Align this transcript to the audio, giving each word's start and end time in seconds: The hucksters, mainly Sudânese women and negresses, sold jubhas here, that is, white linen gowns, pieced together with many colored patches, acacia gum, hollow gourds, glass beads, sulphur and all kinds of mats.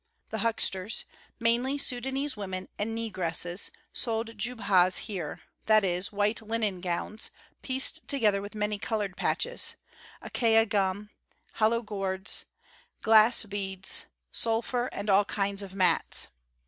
The 0.31 0.39
hucksters, 0.39 1.05
mainly 1.39 1.77
Sudânese 1.77 2.35
women 2.35 2.69
and 2.79 2.97
negresses, 2.97 3.69
sold 3.93 4.35
jubhas 4.35 5.01
here, 5.05 5.41
that 5.67 5.83
is, 5.83 6.11
white 6.11 6.41
linen 6.41 6.81
gowns, 6.81 7.29
pieced 7.61 8.07
together 8.07 8.41
with 8.41 8.55
many 8.55 8.79
colored 8.79 9.15
patches, 9.15 9.75
acacia 10.19 10.65
gum, 10.65 11.11
hollow 11.53 11.83
gourds, 11.83 12.45
glass 13.03 13.45
beads, 13.45 14.07
sulphur 14.31 14.89
and 14.91 15.07
all 15.07 15.25
kinds 15.25 15.61
of 15.61 15.75
mats. 15.75 16.29